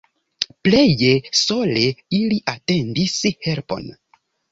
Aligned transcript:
Pleje 0.67 1.09
sole 1.39 1.83
ili 2.21 2.39
atendis 2.55 3.13
helpon. 3.49 3.87